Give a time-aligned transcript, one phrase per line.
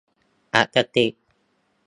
[0.53, 1.05] อคติ!